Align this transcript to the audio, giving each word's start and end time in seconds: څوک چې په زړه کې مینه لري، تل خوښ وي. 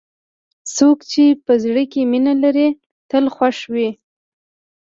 څوک 0.75 0.97
چې 1.11 1.23
په 1.45 1.53
زړه 1.63 1.83
کې 1.91 2.01
مینه 2.11 2.33
لري، 2.43 2.67
تل 3.09 3.25
خوښ 3.35 3.57
وي. 3.73 3.89